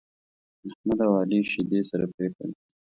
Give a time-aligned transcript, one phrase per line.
[0.67, 2.59] احمد او عالي شيدې سره پرېښودې.